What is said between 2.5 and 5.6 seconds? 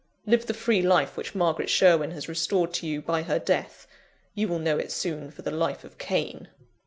to you by her death you will know it soon for the